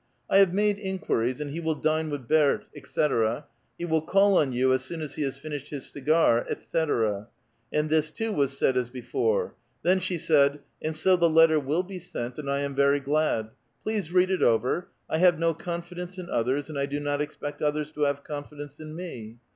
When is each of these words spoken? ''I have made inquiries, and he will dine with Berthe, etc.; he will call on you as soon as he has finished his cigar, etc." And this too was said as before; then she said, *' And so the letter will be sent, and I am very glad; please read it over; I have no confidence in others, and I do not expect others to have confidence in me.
''I 0.35 0.39
have 0.39 0.51
made 0.51 0.79
inquiries, 0.79 1.39
and 1.39 1.51
he 1.51 1.59
will 1.59 1.75
dine 1.75 2.09
with 2.09 2.27
Berthe, 2.27 2.63
etc.; 2.75 3.45
he 3.77 3.85
will 3.85 4.01
call 4.01 4.35
on 4.39 4.51
you 4.51 4.73
as 4.73 4.83
soon 4.83 4.99
as 4.99 5.13
he 5.13 5.21
has 5.21 5.37
finished 5.37 5.69
his 5.69 5.91
cigar, 5.91 6.43
etc." 6.49 7.27
And 7.71 7.87
this 7.87 8.09
too 8.09 8.31
was 8.31 8.57
said 8.57 8.75
as 8.77 8.89
before; 8.89 9.53
then 9.83 9.99
she 9.99 10.17
said, 10.17 10.61
*' 10.71 10.81
And 10.81 10.95
so 10.95 11.15
the 11.17 11.29
letter 11.29 11.59
will 11.59 11.83
be 11.83 11.99
sent, 11.99 12.39
and 12.39 12.49
I 12.49 12.61
am 12.61 12.73
very 12.73 12.99
glad; 12.99 13.51
please 13.83 14.11
read 14.11 14.31
it 14.31 14.41
over; 14.41 14.87
I 15.07 15.19
have 15.19 15.37
no 15.37 15.53
confidence 15.53 16.17
in 16.17 16.31
others, 16.31 16.67
and 16.67 16.79
I 16.79 16.87
do 16.87 16.99
not 16.99 17.21
expect 17.21 17.61
others 17.61 17.91
to 17.91 18.01
have 18.01 18.23
confidence 18.23 18.79
in 18.79 18.95
me. 18.95 19.37